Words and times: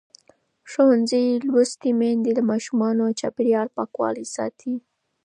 ښوونځې 0.71 1.23
لوستې 1.47 1.89
میندې 1.99 2.31
د 2.35 2.39
ماشومانو 2.51 3.03
د 3.09 3.13
چاپېریال 3.19 3.67
پاکوالي 3.77 4.25
ساتي. 4.35 4.73